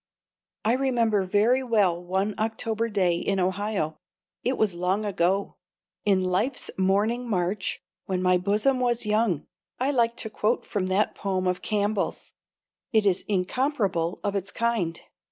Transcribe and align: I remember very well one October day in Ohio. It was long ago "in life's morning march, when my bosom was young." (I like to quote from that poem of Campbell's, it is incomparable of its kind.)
I 0.65 0.73
remember 0.73 1.25
very 1.25 1.61
well 1.61 2.03
one 2.03 2.33
October 2.39 2.89
day 2.89 3.17
in 3.17 3.39
Ohio. 3.39 3.99
It 4.43 4.57
was 4.57 4.73
long 4.73 5.05
ago 5.05 5.57
"in 6.05 6.23
life's 6.23 6.71
morning 6.75 7.29
march, 7.29 7.83
when 8.05 8.19
my 8.19 8.39
bosom 8.39 8.79
was 8.79 9.05
young." 9.05 9.45
(I 9.79 9.91
like 9.91 10.17
to 10.17 10.29
quote 10.31 10.65
from 10.65 10.87
that 10.87 11.13
poem 11.13 11.45
of 11.45 11.61
Campbell's, 11.61 12.33
it 12.91 13.05
is 13.05 13.23
incomparable 13.27 14.19
of 14.23 14.35
its 14.35 14.49
kind.) 14.49 14.99